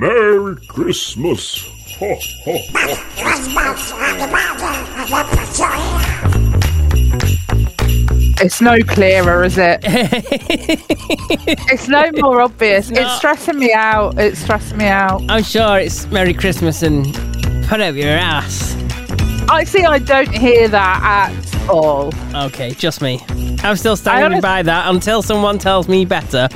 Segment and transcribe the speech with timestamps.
[0.00, 1.62] Merry Christmas.
[1.98, 2.88] Ho, ho, ho.
[8.42, 9.80] It's no clearer, is it?
[11.70, 12.88] it's no more obvious.
[12.90, 13.18] It's, not.
[13.18, 14.18] stressing me out.
[14.18, 15.20] It's stressing me out.
[15.28, 17.04] I'm sure it's Merry Christmas and
[17.66, 18.74] put up your ass.
[19.50, 19.84] I see.
[19.84, 22.10] I don't hear that at all.
[22.34, 23.20] Okay, just me.
[23.62, 26.48] I'm still standing honest- by that until someone tells me better.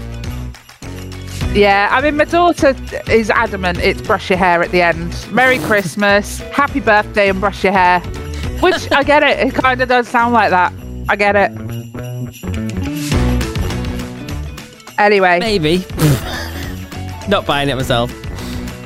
[1.54, 2.74] Yeah, I mean, my daughter
[3.08, 5.14] is adamant it's brush your hair at the end.
[5.30, 8.00] Merry Christmas, happy birthday, and brush your hair.
[8.60, 9.38] Which I get it.
[9.38, 10.72] It kind of does sound like that.
[11.08, 11.52] I get it.
[14.98, 15.84] Anyway, Maybe.
[17.28, 18.12] Not buying it myself.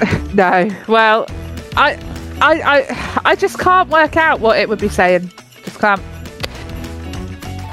[0.35, 0.69] no.
[0.89, 1.27] Well,
[1.75, 1.95] I,
[2.43, 5.33] I, I, I just can't work out what it would be saying.
[5.65, 6.03] Just can't.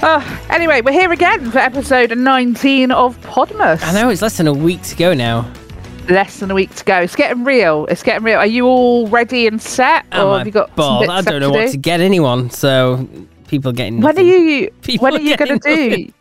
[0.07, 3.81] Oh, anyway, we're here again for episode 19 of Podmas.
[3.81, 5.51] I know it's less than a week to go now.
[6.09, 6.97] Less than a week to go.
[6.99, 7.87] It's getting real.
[7.87, 8.37] It's getting real.
[8.37, 11.39] Are you all ready and set, Am or I have you got bits I don't
[11.39, 11.71] know to what do?
[11.71, 13.09] to get anyone, so
[13.47, 14.69] people getting When are you?
[14.83, 16.13] People when are you going to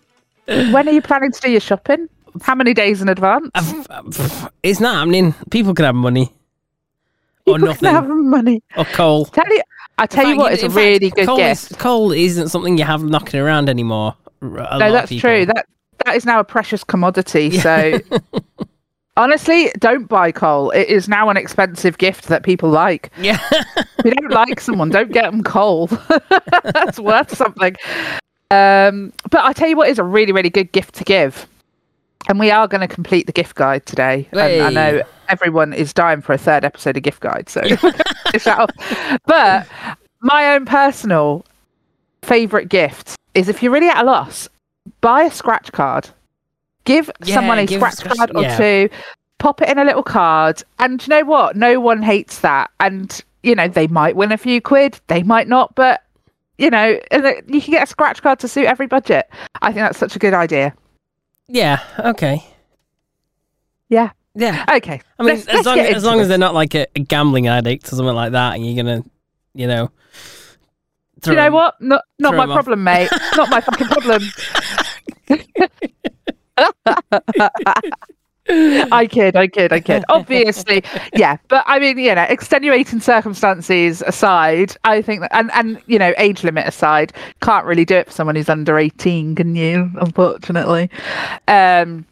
[0.47, 0.73] do?
[0.73, 2.09] when are you planning to do your shopping?
[2.41, 3.51] How many days in advance?
[4.63, 5.35] It's not happening.
[5.51, 6.33] People can have money.
[7.47, 7.81] Or nothing.
[7.81, 8.63] can have money.
[8.79, 9.27] Or coal.
[9.27, 9.61] Tell you,
[9.99, 11.71] I tell you what, it's a fact, really good coal gift.
[11.71, 14.15] Is, coal isn't something you have knocking around anymore.
[14.43, 15.47] A no, that's true.
[15.47, 15.67] That
[16.05, 17.51] that is now a precious commodity.
[17.59, 18.01] So
[19.17, 20.71] honestly, don't buy coal.
[20.71, 23.11] It is now an expensive gift that people like.
[23.19, 23.39] Yeah.
[23.53, 25.87] If you don't like someone, don't get them coal.
[26.65, 27.77] that's worth something.
[28.51, 31.49] Um, but I tell you what is a really, really good gift to give.
[32.29, 34.29] And we are going to complete the gift guide today.
[34.33, 37.61] And I know everyone is dying for a third episode of gift guide, so
[38.33, 39.19] that off.
[39.27, 39.67] But
[40.21, 41.45] my own personal
[42.23, 44.49] favorite gift is if you're really at a loss,
[45.01, 46.09] buy a scratch card.
[46.85, 48.57] Give Yeah, someone a give scratch scratch- card or yeah.
[48.57, 48.91] two.
[49.39, 51.57] Pop it in a little card, and you know what?
[51.57, 52.71] No one hates that.
[52.81, 56.03] And you know they might win a few quid, they might not, but
[56.57, 59.29] you know you can get a scratch card to suit every budget.
[59.61, 60.73] I think that's such a good idea.
[61.49, 61.81] yeah.
[61.99, 62.43] Okay.
[63.91, 64.11] Yeah.
[64.35, 64.65] Yeah.
[64.77, 65.01] Okay.
[65.19, 67.47] I mean, let's- as let's long as long as they're not like a, a gambling
[67.49, 69.05] addict or something like that, and you're gonna,
[69.55, 69.91] you know.
[71.21, 71.81] Do you know what?
[71.81, 72.55] Not not my 'em off.
[72.55, 73.09] problem, mate.
[73.37, 74.23] not my fucking problem.
[78.47, 80.05] I kid, I kid, I kid.
[80.11, 80.85] Obviously,
[81.15, 81.39] yeah.
[81.49, 86.13] But I mean, you know, extenuating circumstances aside, I think that, and and you know,
[86.19, 89.91] age limit aside, can't really do it for someone who's under eighteen, can you?
[89.99, 90.91] Unfortunately,
[91.49, 92.05] um,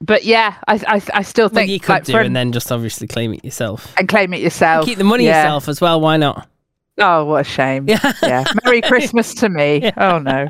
[0.00, 2.70] but yeah, I I, I still Well, think you could like, do, and then just
[2.72, 3.94] obviously claim it yourself.
[3.98, 4.84] and claim it yourself.
[4.86, 5.42] Keep the money Yeah.
[5.44, 6.00] yourself as well.
[6.00, 6.48] Why not?
[6.98, 7.88] Oh, what a shame.
[7.88, 8.12] Yeah.
[8.22, 8.44] yeah.
[8.64, 9.90] Merry Christmas to me.
[9.96, 10.48] Oh no.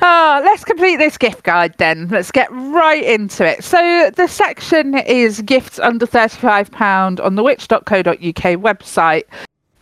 [0.00, 2.08] Oh, let's complete this gift guide then.
[2.08, 3.62] Let's get right into it.
[3.62, 9.24] So the section is gifts under £35 on the which.co.uk website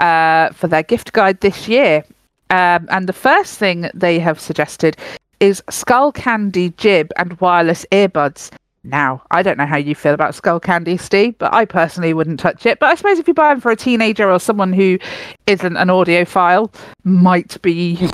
[0.01, 2.05] uh, for their gift guide this year.
[2.51, 4.97] Um, and the first thing they have suggested
[5.45, 8.51] is Skullcandy Jib and wireless earbuds.
[8.83, 12.65] Now, I don't know how you feel about Skullcandy, Steve, but I personally wouldn't touch
[12.65, 12.79] it.
[12.79, 14.99] But I suppose if you buy them for a teenager or someone who
[15.47, 16.75] isn't an audiophile,
[17.05, 18.09] might be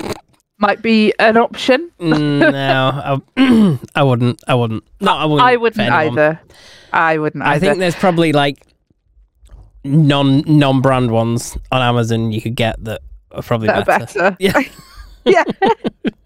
[0.57, 1.89] might be an option.
[2.01, 4.43] Mm, no, I, I wouldn't.
[4.49, 4.83] I wouldn't.
[4.99, 5.47] No, I wouldn't.
[5.47, 6.41] I wouldn't either.
[6.91, 7.55] I wouldn't Either.
[7.55, 8.61] I think there's probably like
[9.85, 14.05] non non brand ones on Amazon you could get that are probably that better.
[14.05, 14.37] better.
[14.39, 14.59] Yeah.
[15.25, 15.43] yeah.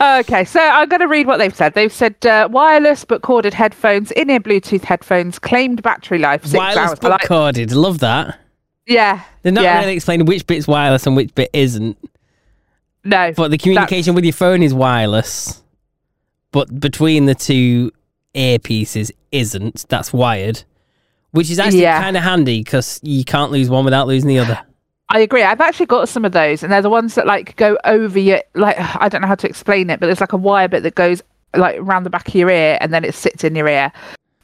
[0.00, 1.74] okay, so I'm going to read what they've said.
[1.74, 6.76] They've said uh, wireless but corded headphones, in-ear Bluetooth headphones, claimed battery life six wireless
[6.76, 6.98] hours.
[7.00, 7.72] But like- corded.
[7.72, 8.38] Love that.
[8.86, 9.80] yeah, They're not yeah.
[9.80, 11.96] really explaining which bit's wireless and which bit isn't.
[13.04, 15.62] no, But the communication with your phone is wireless.
[16.52, 17.90] But between the two
[18.34, 19.86] earpieces isn't.
[19.88, 20.62] That's wired.
[21.32, 22.00] Which is actually Yeah.
[22.02, 24.60] kind of handy because you can't lose one without losing the other.
[25.08, 25.42] I agree.
[25.42, 28.42] I've actually got some of those, and they're the ones that like go over your
[28.54, 28.76] like.
[28.78, 31.22] I don't know how to explain it, but there's like a wire bit that goes
[31.54, 33.92] like around the back of your ear, and then it sits in your ear,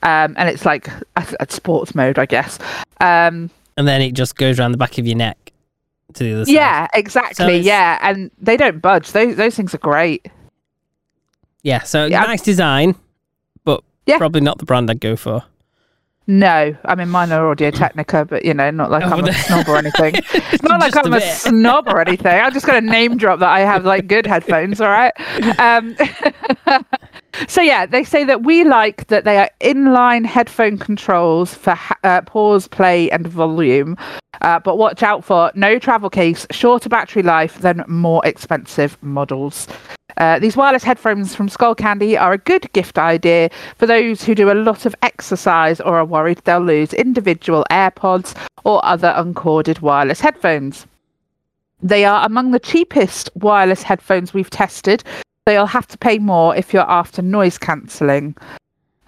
[0.02, 2.58] um, and it's like at, sports mode, I guess.
[3.00, 5.52] Um, And then it just goes around the back of your neck
[6.14, 6.52] to the other side.
[6.52, 7.46] yeah, exactly.
[7.46, 9.12] it's- yeah, and they don't budge.
[9.12, 10.26] Those those things are great.
[11.62, 12.20] Yeah, so Yeah.
[12.24, 12.94] nice design,
[13.64, 14.18] but Yeah.
[14.18, 15.44] probably not the brand I'd go for.
[16.30, 19.32] No, I mean mine are Audio Technica, but you know, not like Oh, I'm a
[19.32, 20.14] snob or anything.
[20.52, 21.34] It's not like a I'm a, bit.
[21.34, 22.38] snob or anything.
[22.38, 24.80] I'm just going to name drop that I have like good headphones.
[24.80, 25.12] All right.
[25.58, 25.96] Um,
[27.46, 31.98] So yeah, they say that we like that they are inline headphone controls for ha-
[32.02, 33.96] uh, pause, play, and volume.
[34.40, 39.66] Uh, but watch out for no travel case, shorter battery life than more expensive models.
[40.16, 44.50] Uh, these wireless headphones from Skullcandy are a good gift idea for those who do
[44.50, 48.34] a lot of exercise or are worried they'll lose individual AirPods
[48.64, 50.86] or other uncorded wireless headphones.
[51.80, 55.04] They are among the cheapest wireless headphones we've tested.
[55.48, 58.36] So you'll have to pay more if you're after noise cancelling.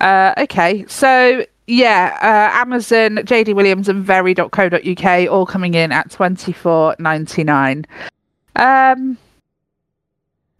[0.00, 6.52] Uh, okay, so yeah, uh, Amazon, JD Williams, and Very.co.uk all coming in at twenty
[6.52, 7.84] four ninety nine.
[8.56, 9.18] Um,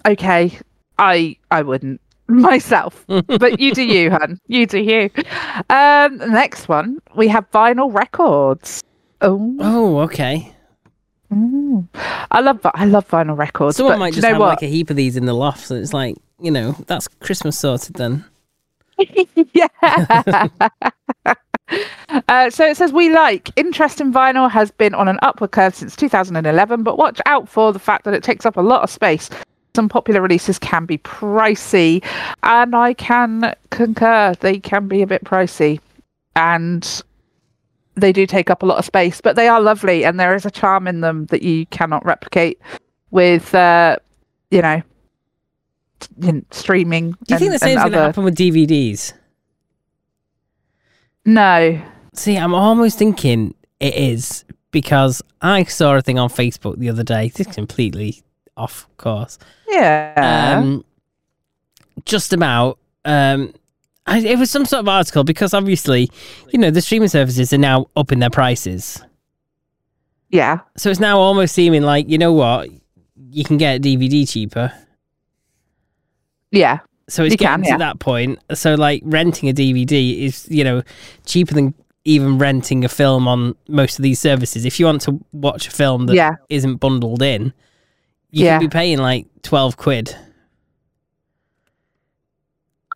[0.04, 0.58] okay,
[0.98, 4.38] I I wouldn't myself, but you do you, hun.
[4.48, 5.08] You do you.
[5.70, 8.84] Um, next one we have vinyl records.
[9.22, 10.54] Oh, Oh, okay.
[11.32, 11.88] Mm.
[12.30, 13.76] I love I love vinyl records.
[13.76, 14.48] Someone might just have what?
[14.48, 17.58] like a heap of these in the loft, so it's like you know that's Christmas
[17.58, 18.24] sorted then.
[19.52, 20.48] yeah.
[22.28, 25.72] Uh, so it says we like interest in vinyl has been on an upward curve
[25.72, 28.90] since 2011, but watch out for the fact that it takes up a lot of
[28.90, 29.30] space.
[29.76, 32.04] Some popular releases can be pricey,
[32.42, 34.34] and I can concur.
[34.40, 35.78] They can be a bit pricey,
[36.34, 37.02] and
[37.96, 40.46] they do take up a lot of space, but they are lovely, and there is
[40.46, 42.60] a charm in them that you cannot replicate
[43.10, 43.96] with, uh,
[44.50, 44.82] you know,
[46.50, 47.12] streaming.
[47.26, 49.12] Do you think the same and going to happen with DVDs?
[51.24, 51.80] No.
[52.14, 57.04] See, I'm almost thinking it is because I saw a thing on Facebook the other
[57.04, 57.28] day.
[57.28, 58.22] This is completely
[58.56, 59.38] off course.
[59.68, 60.58] Yeah.
[60.58, 60.84] Um,
[62.04, 62.78] just about.
[63.04, 63.54] Um,
[64.10, 66.10] it was some sort of article because obviously,
[66.50, 69.00] you know, the streaming services are now upping their prices.
[70.30, 70.58] yeah.
[70.76, 72.68] So it's now almost seeming like you know what,
[73.30, 74.72] you can get a DVD cheaper.
[76.50, 76.78] Yeah.
[77.08, 77.76] So it's You getting can, to yeah.
[77.78, 78.38] that point.
[78.54, 80.82] So like renting a DVD is you know
[81.26, 81.74] cheaper than
[82.04, 84.64] even renting a film on most of these services.
[84.64, 86.36] If you want to watch a film that Yeah.
[86.50, 87.52] not bundled in,
[88.30, 88.58] you Yeah.
[88.58, 90.16] can be paying like twelve quid.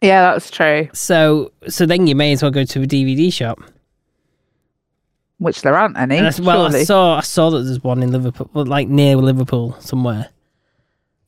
[0.02, 0.88] Yeah, that's true.
[0.92, 3.60] So so then you may as well go to a DVD shop.
[5.38, 6.18] Which there aren't any.
[6.18, 9.76] And I, well, I saw I saw that there's one in Liverpool, like near Liverpool
[9.80, 10.28] somewhere.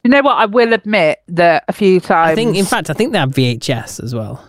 [0.05, 0.37] You know what?
[0.37, 2.31] I will admit that a few times.
[2.31, 4.49] I think, in fact, I think they have VHS as well.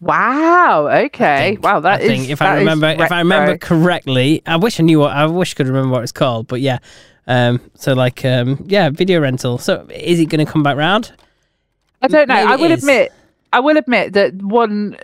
[0.00, 0.88] Wow.
[0.88, 1.50] Okay.
[1.50, 1.62] think.
[1.62, 1.80] wow.
[1.80, 2.08] That I is.
[2.08, 5.54] think if I remember if I remember correctly, I wish I knew what I wish
[5.54, 6.78] I could remember what it's called, but yeah.
[7.26, 9.58] Um so like um yeah, video rental.
[9.58, 11.12] So is it going to come back round?
[12.04, 12.34] I don't know.
[12.34, 13.12] maybe I will admit.
[13.52, 14.96] I will admit that one.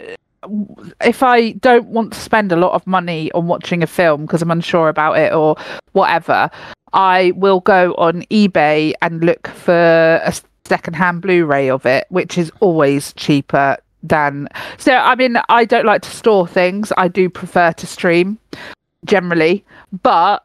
[1.02, 4.41] If I don't want to spend a lot of money on watching a film because
[4.43, 5.56] I'm unsure about it or
[5.93, 6.50] whatever,
[6.93, 10.32] I will go on eBay and look for a
[10.64, 14.49] secondhand Blu-ray of it, which is always cheaper than.
[14.79, 16.93] So I mean, I don't like to store things.
[16.96, 18.38] I do prefer to stream
[19.05, 19.64] generally,
[20.03, 20.44] but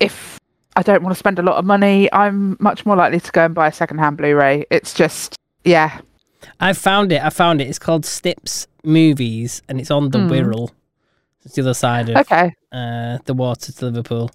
[0.00, 0.38] if
[0.76, 3.44] I don't want to spend a lot of money, I'm much more likely to go
[3.44, 4.66] and buy a secondhand Blu-ray.
[4.70, 5.36] It's just
[5.66, 6.00] yeah,
[6.60, 7.22] I found it.
[7.22, 7.68] I found it.
[7.68, 10.30] It's called Stips Movies and it's on the Hmm.
[10.32, 10.70] Wirral.
[11.44, 12.54] It's the other side of okay.
[12.72, 14.30] uh the water to Liverpool.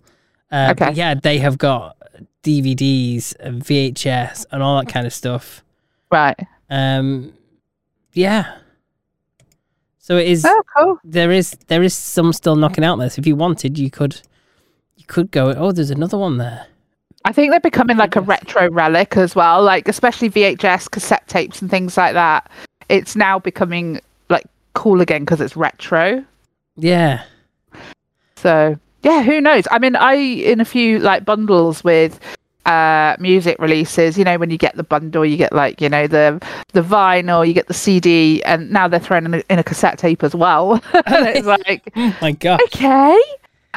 [0.51, 0.91] Uh, Okay.
[0.93, 1.95] yeah, they have got
[2.43, 5.63] DVDs and VHS and all that kind of stuff.
[6.11, 6.37] Right.
[6.69, 7.33] Um
[8.13, 8.57] yeah.
[9.99, 10.99] So it is Oh, cool.
[11.03, 13.09] there is there is some still knocking out there.
[13.09, 14.21] So if you wanted, you could
[14.97, 15.53] you could go.
[15.53, 16.67] Oh, there's another one there.
[17.25, 21.61] I think they're becoming like a retro relic as well, like especially VHS cassette tapes
[21.61, 22.49] and things like that.
[22.89, 26.25] It's now becoming like cool again because it's retro.
[26.77, 27.23] Yeah,
[28.35, 29.67] So yeah, who knows?
[29.71, 32.19] I mean, I in a few like bundles with
[32.67, 36.05] uh music releases you know when you get the bundle you get like you know
[36.05, 36.39] the
[36.73, 39.97] the vinyl you get the cd and now they're throwing in a, in a cassette
[39.97, 40.83] tape as well and
[41.27, 43.19] it's like oh my god okay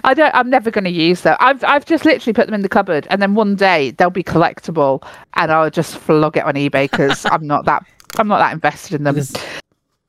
[0.02, 1.36] i don't i'm never going to use them.
[1.40, 4.24] I've i've just literally put them in the cupboard and then one day they'll be
[4.24, 7.84] collectible and i'll just flog it on ebay because i'm not that
[8.18, 9.14] i'm not that invested in them.
[9.14, 9.34] Because-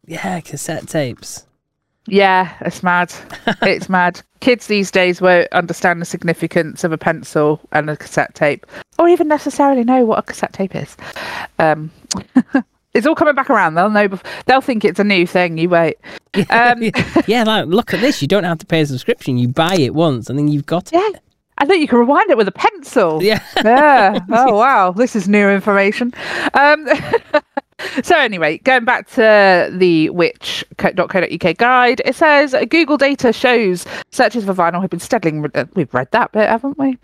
[0.08, 1.46] yeah, cassette tapes.
[2.08, 3.12] yeah it's mad.
[3.63, 4.22] It's mad.
[4.39, 8.65] Kids these days won't understand the significance of a pencil and a cassette tape
[9.00, 10.96] or even necessarily know what a cassette tape is.
[11.58, 11.92] Um
[12.95, 15.69] it's all coming back around they'll know bef- they'll think it's a new thing you
[15.69, 15.97] wait
[16.49, 16.81] um
[17.27, 18.21] yeah, like look at this.
[18.21, 19.37] You don't have to pay a subscription.
[19.37, 20.95] You buy it once, and then you've got it.
[20.95, 21.19] yeah
[21.57, 23.23] I think you can rewind it with a pencil.
[23.23, 23.41] Yeah.
[23.63, 24.19] yeah.
[24.29, 26.13] Oh wow, this is new information.
[26.53, 26.85] Um,
[28.03, 34.53] So anyway, going back to the which.co.uk guide, it says Google data shows searches for
[34.53, 35.41] vinyl have been steadily.
[35.53, 36.98] uh, We've read that bit, haven't we?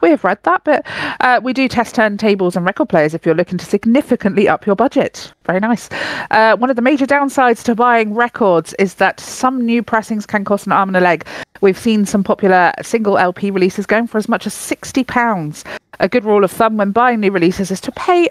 [0.00, 0.84] We have read that bit.
[1.20, 4.76] Uh, we do test turntables and record players if you're looking to significantly up your
[4.76, 5.32] budget.
[5.44, 5.88] Very nice.
[6.30, 10.44] Uh, one of the major downsides to buying records is that some new pressings can
[10.44, 11.26] cost an arm and a leg.
[11.60, 15.64] We've seen some popular single LP releases going for as much as sixty pounds.
[16.00, 18.28] A good rule of thumb when buying new releases is to pay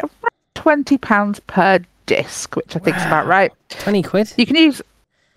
[0.56, 3.52] twenty pounds per disc, which I think is about right.
[3.70, 4.34] 20 quid?
[4.38, 4.82] You can use,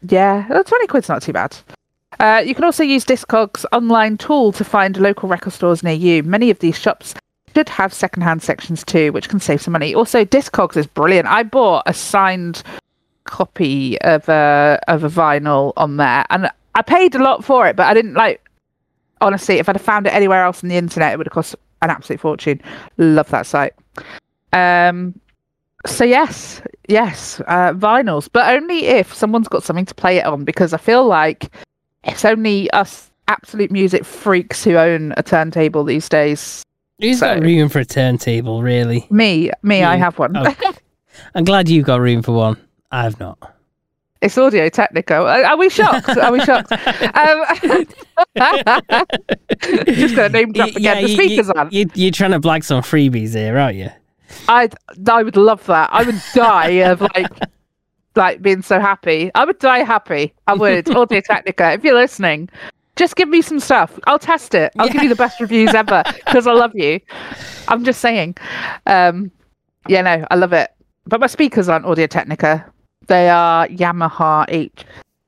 [0.08, 1.56] yeah, uh, twenty quid's not too bad.
[2.18, 6.22] Uh, you can also use Discogs online tool to find local record stores near you.
[6.22, 7.14] Many of these shops
[7.54, 9.94] should have secondhand sections too, which can save some money.
[9.94, 11.26] Also, Discogs is brilliant.
[11.28, 12.62] I bought a signed
[13.24, 17.76] copy of a of a vinyl on there, and I paid a lot for it,
[17.76, 18.42] but I didn't like.
[19.20, 21.56] Honestly, if I'd have found it anywhere else on the internet, it would have cost
[21.80, 22.60] an absolute fortune.
[22.98, 23.72] Love that site.
[24.52, 25.18] Um,
[25.86, 30.44] so yes, yes, uh, vinyls, but only if someone's got something to play it on,
[30.44, 31.50] because I feel like
[32.04, 36.62] it's only us absolute music freaks who own a turntable these days.
[37.00, 39.06] Who's got room for a turntable, really?
[39.10, 40.36] Me, me, I have one.
[40.36, 40.54] oh.
[41.34, 42.56] I'm glad you've got room for one.
[42.90, 43.38] I've not.
[44.22, 45.14] it's Audio Technica.
[45.16, 46.08] Are, are we shocked?
[46.16, 46.72] Are we shocked?
[47.16, 47.44] Um,
[49.86, 51.02] just gonna name drop again.
[51.02, 51.68] the you- speakers you, on.
[51.70, 53.90] You, you're trying to blag some freebies here, aren't you?
[54.48, 54.68] I
[55.08, 55.90] I would love that.
[55.92, 57.30] I would die of like
[58.16, 59.30] like being so happy.
[59.34, 60.34] I would die happy.
[60.46, 60.88] I would.
[60.94, 62.48] Audio Technica, if you're listening,
[62.96, 63.98] just give me some stuff.
[64.06, 64.72] I'll test it.
[64.78, 67.00] I'll give you the best reviews ever because I love you.
[67.68, 68.36] I'm just saying.
[68.86, 69.30] Um,
[69.88, 70.70] yeah, no, I love it.
[71.06, 72.64] But my speakers aren't Audio Technica.
[73.06, 74.48] They are Yamaha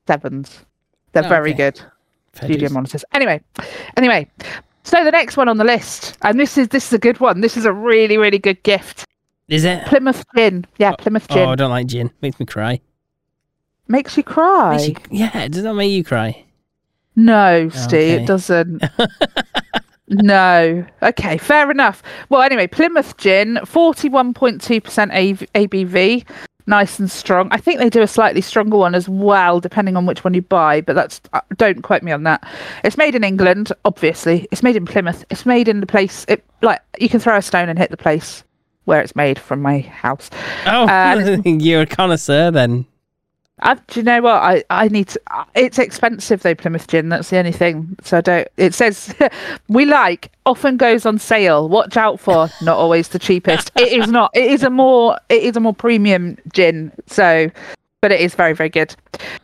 [0.07, 0.65] HS7s.
[1.13, 1.57] They're Oh, very okay.
[1.71, 1.77] good
[2.33, 3.05] Fair studio monitors.
[3.13, 3.41] Anyway,
[3.95, 4.27] anyway.
[4.89, 7.41] So the next one on the list, and this is this is a good one.
[7.41, 9.05] This is a really really good gift.
[9.47, 9.85] Is it?
[9.85, 10.65] Plymouth Gin.
[10.79, 11.47] Yeah, oh, Plymouth Gin.
[11.47, 12.09] Oh, I don't like gin.
[12.23, 12.81] Makes me cry.
[13.87, 14.77] Makes you cry.
[14.77, 16.43] Makes you, yeah, does that make you cry?
[17.15, 18.23] No, oh, Steve, Okay.
[18.23, 18.83] it doesn't.
[20.07, 20.83] no.
[21.03, 22.01] Okay, fair enough.
[22.29, 24.59] Well, anyway, Plymouth Gin, 41.2%
[25.53, 26.25] ABV.
[26.69, 27.47] Nice and strong.
[27.51, 30.43] I think they do a slightly stronger one as well, depending on which one you
[30.43, 32.47] buy, but that's uh, don't quote me on that.
[32.83, 34.47] It's made in England, obviously.
[34.51, 35.25] It's made in Plymouth.
[35.31, 37.97] It's made in the place it like you can throw a stone and hit the
[37.97, 38.43] place
[38.85, 40.29] where it's made from my house.
[40.67, 42.85] Oh, Uh, you're a connoisseur then.
[43.61, 44.35] I, do you know what?
[44.35, 45.21] I, I need to.
[45.55, 47.09] It's expensive though, Plymouth Gin.
[47.09, 47.95] That's the only thing.
[48.03, 48.47] So I don't.
[48.57, 49.13] It says
[49.69, 51.67] we like often goes on sale.
[51.67, 53.71] Watch out for not always the cheapest.
[53.75, 54.31] it is not.
[54.33, 55.17] It is a more.
[55.29, 56.91] It is a more premium gin.
[57.07, 57.49] So,
[58.01, 58.95] but it is very very good.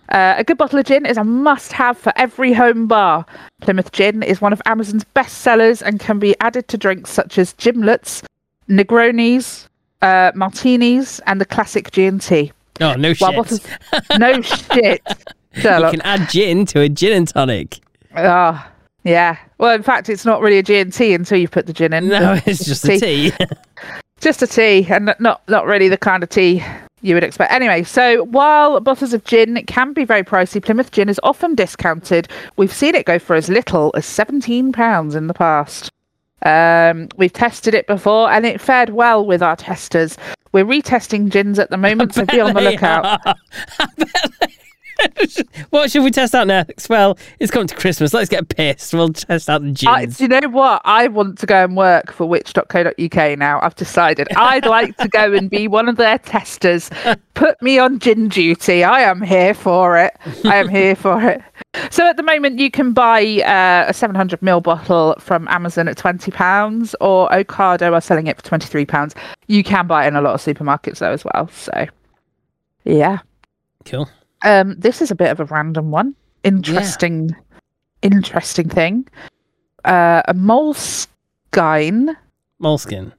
[0.09, 3.25] Uh, a good bottle of gin is a must-have for every home bar.
[3.61, 7.37] Plymouth Gin is one of Amazon's best sellers and can be added to drinks such
[7.37, 8.23] as gimlets,
[8.69, 9.67] Negronis,
[10.01, 12.53] uh, martinis, and the classic G&T.
[12.81, 13.51] Oh, no shit.
[13.51, 13.67] is-
[14.17, 15.01] no shit,
[15.55, 17.79] you can add gin to a gin and tonic.
[18.15, 18.69] Ah,
[19.03, 19.37] yeah.
[19.57, 21.93] Well, in fact, it's not really a G and T until you put the gin
[21.93, 22.07] in.
[22.09, 23.31] No, it's just a tea.
[24.21, 26.63] Just a tea, and not not really the kind of tea
[27.01, 27.51] you would expect.
[27.51, 32.29] Anyway, so while bottles of gin can be very pricey, Plymouth Gin is often discounted.
[32.55, 35.91] We've seen it go for as little as seventeen pounds in the past.
[36.45, 40.17] Um, we've tested it before, and it fared well with our testers.
[40.51, 43.19] We're retesting gins at the moment, so be on the lookout.
[44.99, 45.03] are.
[45.03, 46.89] I bet they- what should we test out next?
[46.89, 48.13] Well, it's coming to Christmas.
[48.13, 48.93] Let's get pissed.
[48.93, 49.87] We'll test out the gins.
[49.87, 50.81] I, do you know what?
[50.85, 53.59] I want to go and work for which.co.uk now.
[53.61, 56.89] I've decided I'd like to go and be one of their testers.
[57.33, 58.83] Put me on gin duty.
[58.83, 60.15] I am here for it.
[60.45, 61.41] I am here for it.
[61.91, 66.95] So at the moment, you can buy uh, a 700ml bottle from Amazon at £20
[67.01, 69.15] or Ocado are selling it for £23.
[69.47, 71.49] You can buy it in a lot of supermarkets though as well.
[71.49, 71.85] So,
[72.85, 73.19] yeah.
[73.83, 74.09] cool.
[74.43, 76.15] Um, this is a bit of a random one.
[76.43, 77.35] Interesting,
[78.01, 79.07] interesting thing.
[79.83, 82.15] Uh, a moleskine.
[82.59, 83.11] Moleskin.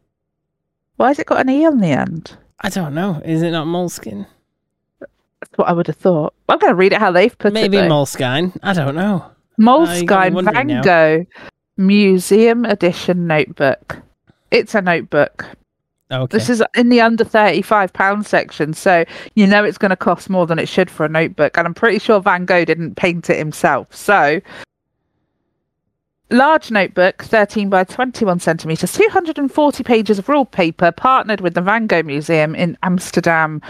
[0.97, 2.37] Why has it got an e on the end?
[2.61, 3.21] I don't know.
[3.25, 4.27] Is it not moleskin?
[5.01, 6.33] That's what I would have thought.
[6.49, 7.81] I'm going to read it how they've put Maybe it.
[7.83, 8.57] Maybe moleskine.
[8.63, 9.31] I don't know.
[9.59, 10.83] You got Moleskine wondering Van.
[10.83, 11.27] Gogh
[11.77, 13.99] Museum Edition Notebook.
[14.51, 15.47] It's a notebook.
[16.09, 16.37] Okay.
[16.37, 20.31] This is in the under thirty-five pound section, so you know it's going to cost
[20.31, 21.59] more than it should for a notebook.
[21.59, 23.93] And I'm pretty sure Van Gogh didn't paint it himself.
[23.93, 24.41] So,
[26.31, 31.41] large notebook, thirteen by twenty-one centimeters, two hundred and forty pages of ruled paper, partnered
[31.41, 33.61] with the Van Gogh Museum in Amsterdam.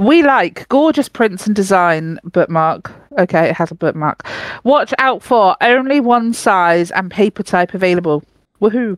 [0.00, 2.18] We like gorgeous prints and design.
[2.24, 2.90] Bookmark.
[3.18, 4.26] Okay, it has a bookmark.
[4.64, 8.24] Watch out for only one size and paper type available.
[8.62, 8.96] Woohoo!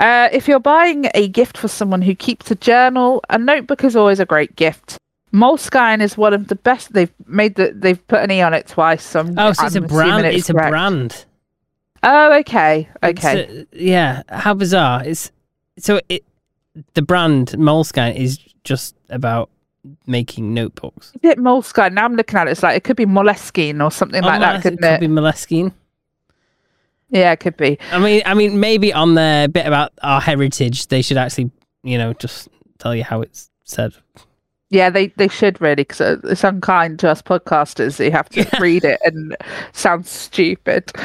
[0.00, 3.94] Uh, if you're buying a gift for someone who keeps a journal, a notebook is
[3.94, 4.96] always a great gift.
[5.32, 6.92] Moleskine is one of the best.
[6.94, 7.72] They've made the.
[7.74, 9.04] They've put an e on it twice.
[9.04, 10.10] So I'm, Oh, so it's I'm a brand.
[10.26, 11.24] assuming It's, a brand.
[12.02, 13.66] Oh, okay, It's okay.
[13.72, 14.22] a- yeah.
[14.30, 15.04] How bizarre!
[15.04, 15.30] It's
[15.78, 16.24] so it.
[16.94, 19.50] The brand Moleskine is just about
[20.06, 21.12] making notebooks.
[21.22, 21.92] Is it Moleskine?
[21.92, 22.52] Now I'm looking at it.
[22.52, 25.00] It's like it could be Moleskine or something like Oh, that, it couldn't could it?
[25.00, 25.72] be Moleskine.
[27.10, 27.78] Yeah, it could be.
[27.92, 31.50] I mean, I mean, maybe on the bit about our heritage, they should actually,
[31.82, 32.48] you know, just
[32.78, 33.94] tell you how it's said.
[34.72, 37.96] Yeah, they, they should really because it's unkind to us podcasters.
[37.96, 39.36] that You have to read it and
[39.72, 40.92] sound stupid.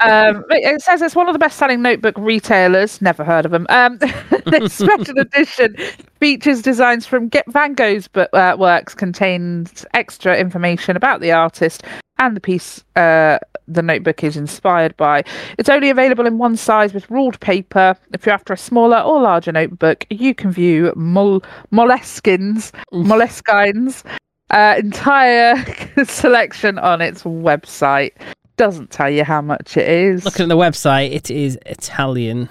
[0.00, 3.00] um, it says it's one of the best selling notebook retailers.
[3.00, 3.64] Never heard of them.
[3.68, 3.98] Um,
[4.46, 5.76] this special edition
[6.18, 11.84] features designs from Get Van Gogh's but, uh, works, contains extra information about the artist
[12.18, 15.24] and the piece uh, the notebook is inspired by.
[15.58, 17.96] It's only available in one size with ruled paper.
[18.12, 21.42] If you're after a smaller or larger notebook, you can view Mol-
[21.72, 24.04] Moleskines, Moleskine's
[24.50, 25.56] uh, entire
[26.04, 28.12] selection on its website.
[28.56, 30.24] Doesn't tell you how much it is.
[30.24, 32.48] Looking at the website, it is Italian,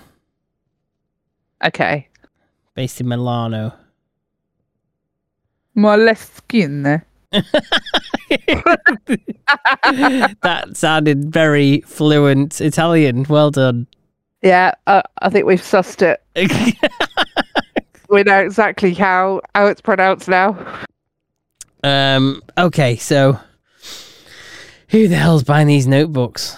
[1.63, 2.07] okay.
[2.75, 3.73] based in Milano.
[5.75, 7.03] Moleskine.
[10.41, 13.25] that sounded very fluent Italian.
[13.29, 13.87] Well done.
[14.41, 16.21] Yeah, uh, I think we've sussed it.
[18.09, 20.57] We know exactly how, how it's pronounced now.
[21.83, 22.41] um.
[22.57, 23.39] Okay, so
[24.89, 26.55] who the hell's buying these notebooks?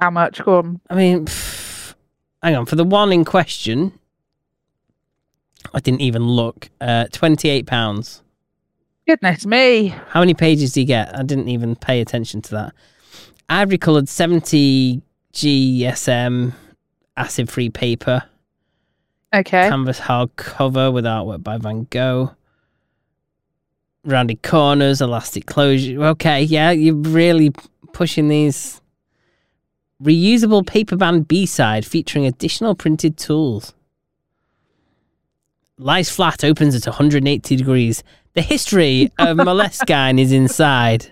[0.00, 0.42] How much?
[0.42, 0.80] Go on.
[0.88, 1.94] I mean, pff,
[2.42, 2.66] hang on.
[2.66, 3.98] For the one in question,
[5.74, 6.70] I didn't even look.
[6.80, 8.22] Uh, twenty-eight pounds.
[9.08, 9.86] Goodness me.
[10.08, 11.16] How many pages do you get?
[11.18, 12.74] I didn't even pay attention to that.
[13.48, 15.00] Ivory coloured 70
[15.32, 16.52] GSM
[17.16, 18.24] acid free paper,
[19.34, 19.66] Okay.
[19.70, 22.34] canvas hardcover with artwork by Van Gogh,
[24.04, 26.04] rounded corners, elastic closure.
[26.04, 27.50] Okay, yeah, you're really
[27.94, 28.82] pushing these.
[30.02, 33.72] Reusable paper band B side featuring additional printed tools.
[35.78, 38.04] Lies flat, opens at 180 degrees.
[38.34, 41.10] The history of Moleskine is inside.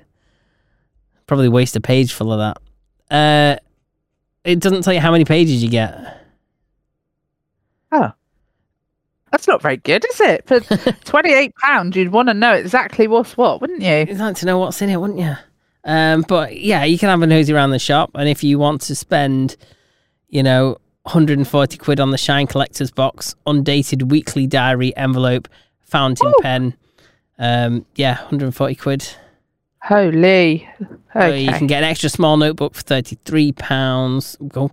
[1.26, 3.14] Probably waste a page full of that.
[3.14, 3.58] Uh,
[4.44, 6.22] it doesn't tell you how many pages you get.
[7.92, 8.12] Oh.
[9.32, 10.46] That's not very good, is it?
[10.46, 14.06] For £28, you'd want to know exactly what's what, wouldn't you?
[14.08, 15.34] You'd like to know what's in it, wouldn't you?
[15.84, 18.80] Um, but yeah, you can have a nosy around the shop, and if you want
[18.82, 19.56] to spend,
[20.28, 25.48] you know, 140 quid on the Shine Collector's box, undated weekly diary envelope,
[25.82, 26.42] fountain Ooh.
[26.42, 26.74] pen,
[27.38, 29.08] um, yeah, 140 quid.
[29.82, 30.68] Holy.
[31.12, 34.36] So you can get an extra small notebook for 33 pounds.
[34.48, 34.70] Go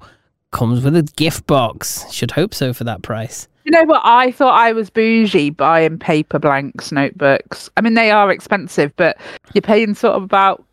[0.52, 2.12] comes with a gift box.
[2.12, 3.48] Should hope so for that price.
[3.66, 4.02] You know what?
[4.04, 7.70] I thought I was bougie buying Paperblanks notebooks.
[7.78, 9.18] I mean, they are expensive, but
[9.54, 10.64] you're paying sort of about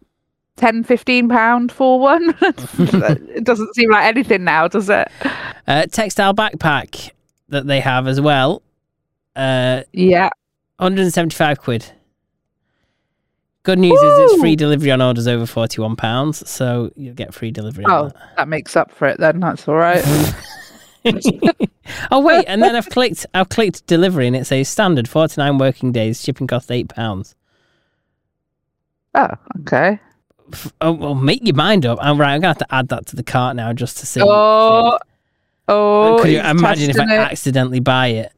[0.56, 2.34] 10, 15 pound for one.
[2.40, 5.08] it doesn't seem like anything now, does it?
[5.66, 7.10] Uh, textile backpack
[7.48, 8.62] that they have as well.
[9.36, 10.30] Uh, Yeah.
[10.80, 11.92] 175 quid.
[13.64, 17.50] Good news is it's free delivery on orders over 41 pounds, so you'll get free
[17.50, 18.36] delivery on Oh, that.
[18.38, 19.40] that makes up for it then.
[19.40, 20.02] That's all right.
[22.10, 25.92] oh wait, and then I've clicked I've clicked delivery and it says standard 49 working
[25.92, 27.34] days, shipping cost 8 pounds.
[29.14, 29.28] oh,
[29.60, 30.00] okay.
[30.80, 31.98] Oh, well, make your mind up.
[32.00, 32.32] I'm right.
[32.32, 34.22] I'm gonna have to add that to the cart now just to see.
[34.24, 34.98] Oh,
[35.68, 36.18] oh.
[36.22, 37.18] Could you imagine if I it.
[37.18, 38.32] accidentally buy it?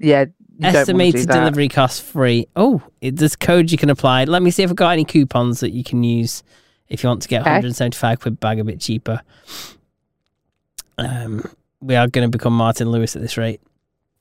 [0.00, 0.26] Yeah.
[0.60, 2.48] Estimated delivery cost free.
[2.56, 4.24] Oh, it, there's code you can apply.
[4.24, 6.42] Let me see if I've got any coupons that you can use
[6.88, 7.50] if you want to get Okay.
[7.50, 9.22] 175 quid bag a bit cheaper.
[10.96, 11.48] Um,
[11.80, 13.60] we are going to become Martin Lewis at this rate.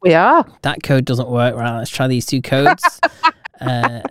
[0.02, 0.46] We are.
[0.62, 1.56] That code doesn't work.
[1.56, 3.00] Right, let's try these two codes.
[3.62, 4.02] uh,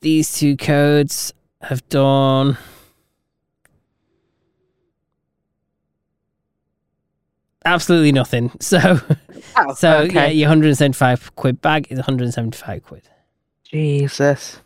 [0.00, 2.56] these two codes have done.
[7.64, 8.50] Absolutely nothing.
[8.60, 9.00] So,
[9.56, 13.02] Oh, so yeah, your 175 quid bag is 175 quid.
[13.64, 14.60] Jesus.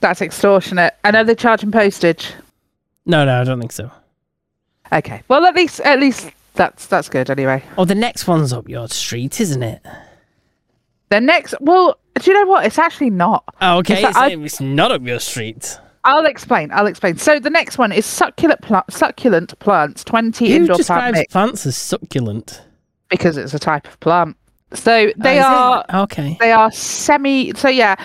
[0.00, 0.94] That's extortionate.
[1.04, 2.32] I know they're charging postage.
[3.04, 3.90] No, no, I don't think so.
[4.92, 5.22] Okay.
[5.28, 7.62] Well, at least at least that's that's good anyway.
[7.76, 9.82] Oh, the next one's up your street, isn't it?
[11.10, 12.64] The next, well, do you know what?
[12.64, 13.44] It's actually not.
[13.60, 14.00] Oh, okay.
[14.00, 15.78] In It's, I- it's not up your street.
[16.04, 16.70] I'll explain.
[16.72, 17.16] I'll explain.
[17.18, 21.32] So the next one is succulent pla- succulent plants, twenty Who indoor plant describes mix
[21.32, 22.62] plants as succulent?
[23.10, 24.36] because it's a type of plant.
[24.72, 25.42] So Oh, they it?
[25.44, 26.36] are okay.
[26.40, 27.52] they are semi.
[27.54, 27.96] So yeah,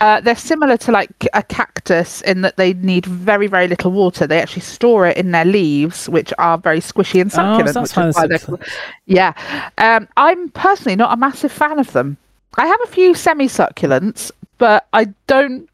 [0.00, 4.26] Uh, they're similar to like a cactus in that they need very, very little water.
[4.26, 7.68] They actually store it in their leaves, which are very squishy and succulent.
[7.68, 8.64] Oh, that's which why is why they're succulent.
[9.06, 9.32] yeah.
[9.78, 12.16] Um, I'm personally not a massive fan of them.
[12.58, 15.68] I have a few semi succulents, but I don't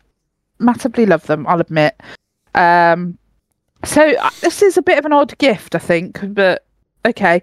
[0.63, 2.01] massively love them, I'll admit.
[2.55, 3.19] Um,
[3.85, 6.65] so uh, this is a bit of an odd gift, I think, but
[7.05, 7.43] okay.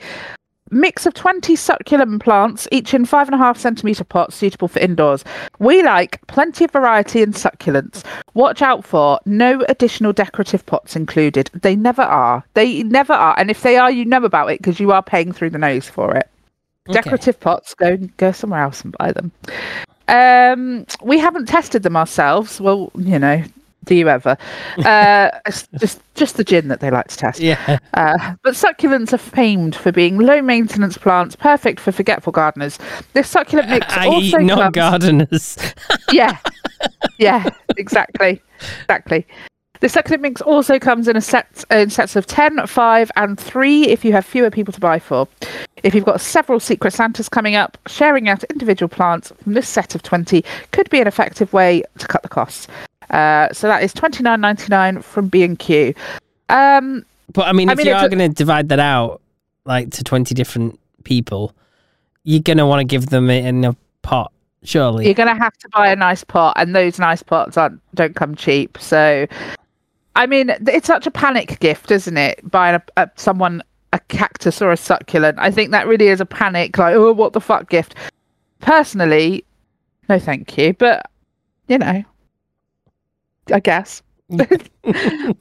[0.72, 4.78] Mix of 20 succulent plants, each in five and a half centimetre pots suitable for
[4.80, 5.24] indoors.
[5.58, 8.06] We like plenty of variety in succulents.
[8.36, 11.50] Watch out for no additional decorative pots included.
[11.54, 12.44] They never are.
[12.54, 13.34] They never are.
[13.40, 15.90] And if they are, you know about it because you are paying through the nose
[15.90, 16.30] for it.
[16.88, 17.02] Okay.
[17.02, 19.32] Decorative pots, go go somewhere else and buy them.
[20.10, 22.60] Um, we haven't tested them ourselves.
[22.60, 23.44] Well, you know,
[23.86, 24.38] do you ever?
[24.78, 27.40] Uh, it's just just the gin that they like to test.
[27.40, 27.80] Yeah.
[27.94, 32.78] Uh, but succulents are famed for being low maintenance plants, perfect for forgetful gardeners.
[33.14, 35.58] This succulent mix I also eat not gardeners.
[36.12, 36.38] yeah,
[37.18, 38.42] yeah, exactly,
[38.82, 39.26] exactly.
[39.82, 43.88] The succulent mix also comes in a set in sets of 10, 5, and 3
[43.88, 45.28] if you have fewer people to buy for.
[45.84, 49.96] If you've got several Secret Santas coming up, sharing out individual plants from this set
[49.96, 52.68] of 20 could be an effective way to cut the costs.
[53.10, 55.96] Uh, so that is twenty nine ninety nine from B and Q.
[56.50, 59.22] Um, But I mean, I if mean, you are going to divide that out
[59.66, 61.54] like to 20 different people,
[62.24, 64.32] you're going to want to give them it in a pot,
[64.64, 65.06] surely.
[65.06, 68.16] you're going to have to buy a nice pot, and those nice pots aren't don't
[68.16, 68.78] come cheap.
[68.80, 69.26] So,
[70.20, 72.42] I mean, it's such a panic gift, isn't it?
[72.52, 75.40] Buying a, a someone a cactus or a succulent.
[75.40, 77.96] I think that really is a panic, like, oh, what the fuck gift.
[78.60, 79.46] Personally,
[80.10, 80.74] no, thank you.
[80.74, 81.10] But
[81.70, 82.04] you know,
[83.54, 84.02] I guess.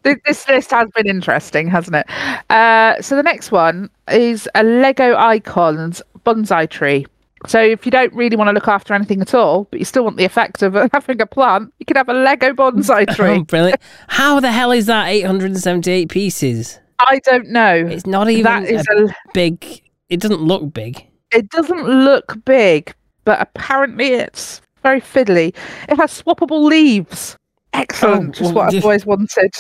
[0.05, 2.11] This list has been interesting, hasn't it?
[2.51, 7.05] Uh, so the next one is a Lego Icons bonsai tree.
[7.47, 10.05] So if you don't really want to look after anything at all, but you still
[10.05, 13.43] want the effect of having a plant, you can have a Lego bonsai Oh, tree.
[13.43, 13.81] brilliant.
[14.09, 16.79] How the hell is that 878 pieces?
[17.01, 17.75] I don't know.
[17.75, 19.15] It's not even That is a a.
[19.33, 19.83] big.
[20.09, 21.07] It doesn't look big.
[21.33, 22.93] It doesn't look big,
[23.25, 25.55] but apparently it's very fiddly.
[25.89, 27.37] It has swappable leaves.
[27.75, 28.41] Excellent.
[28.43, 29.53] Oh, what I've always wanted.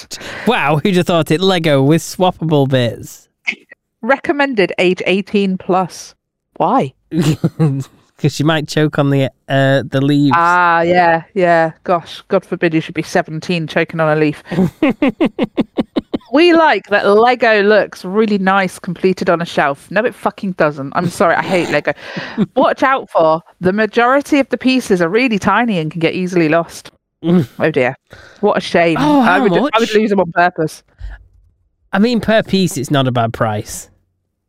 [0.46, 1.40] Wow, who'd have thought it?
[1.40, 3.28] Lego with swappable bits.
[4.02, 6.14] Recommended age 18 plus.
[6.56, 6.94] Why?
[8.18, 10.34] Because you might choke on the uh, the leaves.
[10.36, 11.70] Ah, yeah, yeah.
[11.84, 14.42] Gosh, God forbid you should be 17 choking on a leaf.
[16.32, 19.88] we like that Lego looks really nice completed on a shelf.
[19.92, 20.92] No, it fucking doesn't.
[20.96, 21.92] I'm sorry, I hate Lego.
[22.56, 26.48] Watch out for the majority of the pieces are really tiny and can get easily
[26.48, 26.90] lost.
[27.22, 27.94] oh dear,
[28.40, 28.96] what a shame.
[28.98, 30.82] Oh, I how would I would lose them on purpose.
[31.92, 33.90] I mean, per piece, it's not a bad price.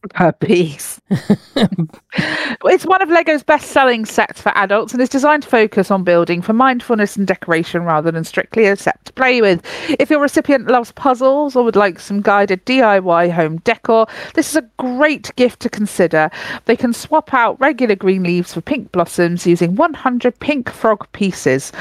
[0.10, 1.02] Per piece.
[1.10, 6.04] it's one of Lego's best selling sets for adults and is designed to focus on
[6.04, 9.62] building for mindfulness and decoration rather than strictly a set to play with.
[10.00, 14.56] If your recipient loves puzzles or would like some guided DIY home decor, this is
[14.56, 16.30] a great gift to consider.
[16.66, 21.72] They can swap out regular green leaves for pink blossoms using 100 pink frog pieces.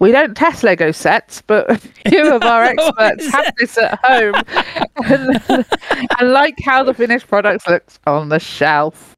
[0.00, 4.34] We don't test Lego sets, but a few of our experts have this at home
[5.04, 5.42] and,
[6.20, 9.16] and like how the finished product looks on the shelf.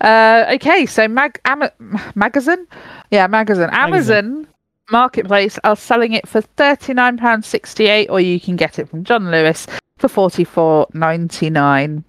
[0.00, 1.72] Uh, okay, so mag Ama-
[2.14, 2.66] magazine,
[3.10, 3.68] yeah, magazine.
[3.72, 4.46] Amazon
[4.90, 8.88] Marketplace are selling it for thirty nine pounds sixty eight, or you can get it
[8.88, 9.66] from John Lewis
[9.98, 12.04] for forty four ninety nine.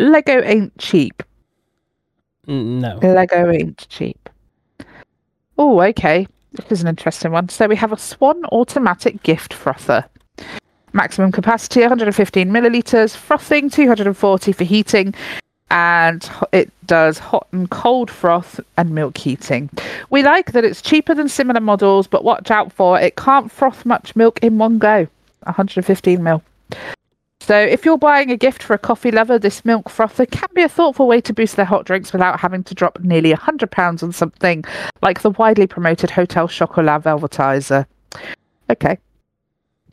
[0.00, 1.22] Lego ain't cheap.
[2.48, 2.96] Mm, No.
[3.02, 4.28] Lego ain't cheap.
[5.58, 6.26] Oh, okay.
[6.52, 7.48] This is an interesting one.
[7.48, 10.04] So we have a Swan automatic gift frother.
[10.92, 15.14] Maximum capacity 115 milliliters, frothing 240 for heating,
[15.70, 19.68] and it does hot and cold froth and milk heating.
[20.10, 23.84] We like that it's cheaper than similar models, but watch out for it can't froth
[23.84, 25.06] much milk in one go.
[25.44, 26.42] 115 mil.
[27.48, 30.60] So, if you're buying a gift for a coffee lover, this milk frother can be
[30.60, 34.12] a thoughtful way to boost their hot drinks without having to drop nearly £100 on
[34.12, 34.64] something
[35.00, 37.86] like the widely promoted Hotel Chocolat Velvetizer.
[38.68, 38.98] Okay.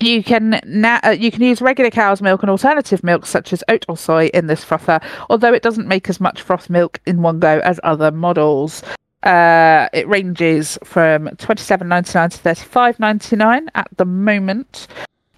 [0.02, 3.64] You can na- uh, you can use regular cow's milk and alternative milk such as
[3.70, 7.22] oat or soy in this frother, although it doesn't make as much froth milk in
[7.22, 8.84] one go as other models.
[9.24, 14.04] Uh, it ranges from twenty seven ninety nine to thirty five ninety nine at the
[14.04, 14.88] moment.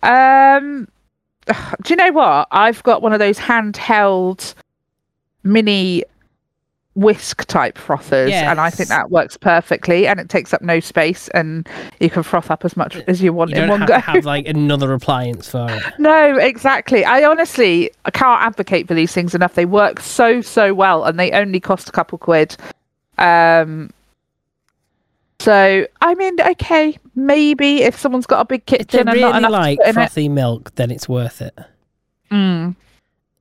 [0.02, 0.88] Um,
[1.84, 2.48] do you know what?
[2.52, 4.54] I've got one of those handheld
[5.44, 6.04] mini
[6.96, 10.08] whisk type frothers, and I think that works perfectly.
[10.08, 11.68] And it takes up no space, and
[12.00, 13.94] you can froth up as much as you want You in one have go.
[13.96, 15.84] to have like another appliance for it.
[16.00, 17.06] No, exactly.
[17.06, 19.54] I honestly I can't advocate for these things enough.
[19.54, 22.58] They work so so well, and they only cost a couple quid.
[23.20, 23.92] Um,
[25.40, 29.42] So I mean, okay, maybe if someone's got a big kitchen and not really enough
[29.44, 31.58] to like put in it, frothy milk, then it's worth it.
[32.32, 32.76] Mm.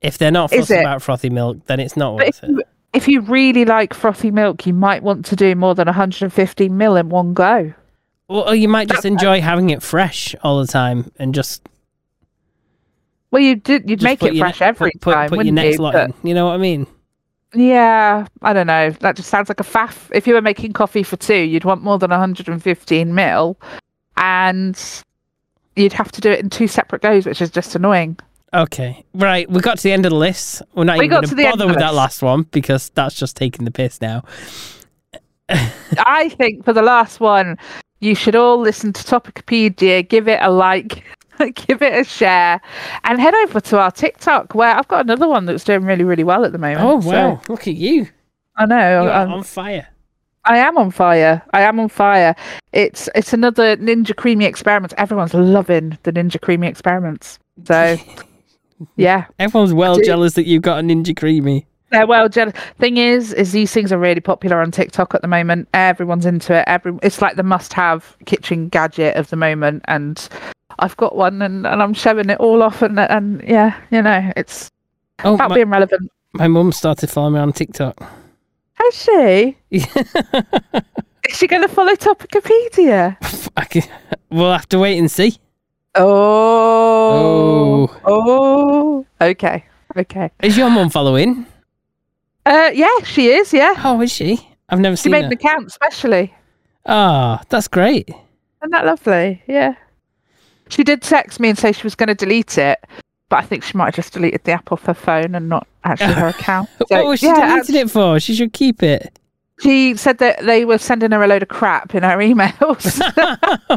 [0.03, 2.69] If they're not fussed about frothy milk, then it's not But worth if it.
[2.93, 6.97] if you really like frothy milk, you might want to do more than 115 mil
[6.97, 7.73] in one go.
[8.29, 11.69] Or you might just enjoy having it fresh all the time and just,
[13.31, 13.89] Well, you did.
[13.89, 15.83] You'd make it your fresh ne- every put, put, time, put your wouldn't next you?
[15.83, 16.29] lot But- in.
[16.29, 16.87] You know what I mean?
[17.55, 18.91] Yeah, I don't know.
[18.91, 20.11] That just sounds like a faff.
[20.13, 23.59] If you were making coffee for two, you'd want more than 115 mil,
[24.17, 25.03] and
[25.77, 28.19] you'd have to do it in two separate goes, which is just annoying.
[28.55, 29.49] Okay, right.
[29.51, 30.63] We got to the end of the list.
[30.75, 32.91] We're not We even going to to the end bother with that last one because
[32.91, 34.25] that's just taking the piss now.
[35.49, 37.59] I think for the last one,
[38.01, 41.05] you should all listen to Topicopedia, give it a like,
[41.55, 42.61] give it a share,
[43.05, 46.25] and head over to our TikTok where I've got another one that's doing really, really
[46.25, 46.81] well at the moment.
[46.83, 47.41] Oh So, wow!
[47.49, 48.09] Look at you.
[48.57, 49.03] I know.
[49.05, 49.89] You I'm- um, on fire.
[50.49, 51.43] I am on fire.
[51.53, 52.37] I am on fire.
[52.73, 54.95] It's it's another Ninja Creami experiment.
[54.97, 57.41] Everyone's loving the Ninja Creami experiments.
[57.65, 57.97] So
[58.97, 61.67] yeah, Everyone's well jealous that you've got a Ninja Creami.
[61.91, 62.55] they're well jealous.
[62.79, 65.69] Thing is, is these things are really popular on TikTok at the moment.
[65.75, 66.63] Everyone's into it.
[66.69, 70.29] Every it's like the must-have kitchen gadget of the moment, and
[70.79, 74.33] I've got one, and, and I'm showing it all off, and and yeah, you know,
[74.37, 74.71] it's
[75.25, 76.11] Oh, about my, being relevant.
[76.35, 77.99] my mum started following me on TikTok.
[78.75, 79.57] Has she?
[79.71, 79.87] Is
[81.39, 83.17] she going to follow Topicopedia?
[83.57, 83.83] I can-
[84.31, 85.39] we'll have to wait and see.
[85.95, 87.89] Oh.
[87.89, 88.01] Oh.
[88.05, 89.07] Oh.
[89.21, 89.65] Okay.
[89.97, 90.31] Okay.
[90.43, 91.47] Is your mum following?
[92.45, 93.53] Uh, yeah, she is.
[93.53, 94.47] Yeah, Oh, is she?
[94.69, 95.27] I've never she seen She made her.
[95.29, 96.35] an account specially.
[96.85, 98.09] Ah, that's great.
[98.11, 99.43] Isn't that lovely?
[99.49, 99.75] Yeah.
[100.69, 102.85] She did text me and say she was going to delete it,
[103.29, 105.67] but I think she might have just deleted the app off her phone and not
[105.85, 106.69] actually her account.
[106.89, 108.21] So, what was she yeah, deleted it for?
[108.21, 109.19] She should keep it.
[109.61, 113.01] She said that they were sending her a load of crap in her emails.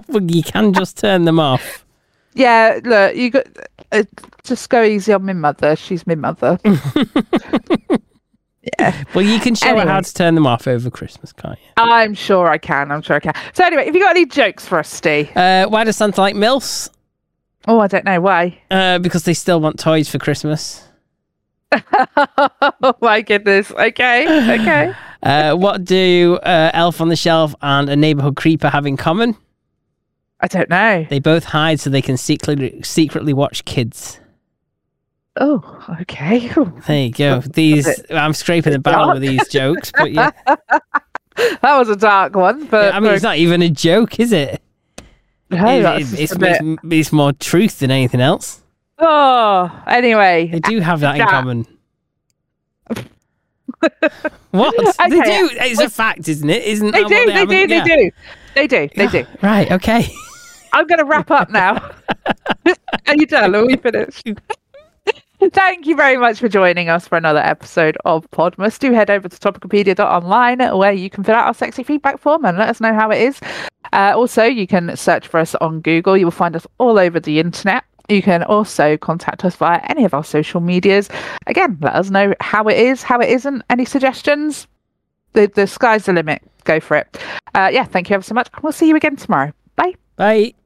[0.10, 1.86] well, you can just turn them off.
[2.34, 3.48] yeah, look, you got
[3.92, 4.04] uh,
[4.44, 5.76] just go easy on my mother.
[5.76, 6.60] She's my mother.
[8.80, 9.04] yeah.
[9.14, 11.70] Well, you can show her how to turn them off over Christmas, can't you?
[11.78, 12.92] I'm sure I can.
[12.92, 13.34] I'm sure I can.
[13.54, 15.36] So anyway, have you got any jokes for us, Steve?
[15.36, 16.90] Uh, why does Santa like MILFs?
[17.68, 18.60] Oh, I don't know why.
[18.72, 20.84] Uh, because they still want toys for Christmas.
[21.72, 23.72] oh my goodness.
[23.72, 24.60] Okay.
[24.60, 24.94] Okay.
[25.22, 29.36] Uh, what do uh, Elf on the Shelf and a neighborhood creeper have in common?
[30.40, 31.06] I don't know.
[31.10, 34.22] They both hide so they can secretly secretly watch kids.
[35.42, 36.50] Oh, okay.
[36.88, 37.40] There you go.
[37.54, 40.32] These I'm scraping the barrel with these jokes, but yeah,
[41.36, 44.62] That was a dark one, but I mean it's not even a joke, is it?
[45.50, 48.62] no, It- that's it- it's, bit- it's, it's more truth than anything else.
[48.98, 50.50] Oh, anyway.
[50.52, 51.30] They do have that in that.
[51.30, 51.66] common.
[54.52, 54.76] what?
[55.10, 55.50] They do.
[55.54, 56.64] It's a fact, isn't it?
[56.64, 58.12] Isn't They do, they, have do, in- they do.
[58.56, 59.26] They do, they do.
[59.42, 59.72] Right.
[59.72, 60.06] Okay.
[60.74, 61.76] I'm going to wrap up now.
[63.08, 63.56] Are you done?
[63.56, 64.28] Are we finished?
[65.54, 68.78] Thank you very much for joining us for another episode of Podmas.
[68.78, 72.58] Do head over to topicopedia.online where you can fill out our sexy feedback form and
[72.58, 73.40] let us know how it is.
[73.94, 76.18] Uh, also, you can search for us on Google.
[76.18, 77.86] You will find us all over the internet.
[78.10, 81.10] You can also contact us via any of our social medias.
[81.48, 83.64] Again, let us know how it is, how it isn't.
[83.70, 84.68] Any suggestions?
[85.34, 86.42] The, the sky's the limit.
[86.66, 87.18] Go for it.
[87.56, 88.50] Uh, yeah, thank you ever so much.
[88.62, 89.54] We'll see you again tomorrow.
[89.78, 89.94] Bye.
[90.18, 90.59] Bye.